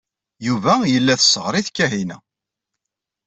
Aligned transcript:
Yuba 0.47 0.73
yella 0.91 1.15
tesɣer-it 1.21 1.69
Kahina. 1.75 2.17